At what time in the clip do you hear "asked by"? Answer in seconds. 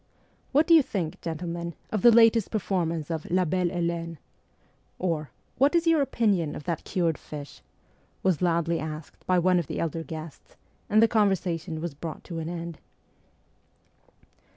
8.79-9.37